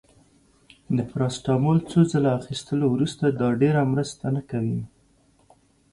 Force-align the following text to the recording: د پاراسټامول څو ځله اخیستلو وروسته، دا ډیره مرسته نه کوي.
د 0.97 0.97
پاراسټامول 1.09 1.77
څو 1.89 1.99
ځله 2.11 2.29
اخیستلو 2.39 2.85
وروسته، 2.91 3.25
دا 3.39 3.47
ډیره 3.61 3.81
مرسته 3.93 4.25
نه 4.35 4.41
کوي. 4.49 4.81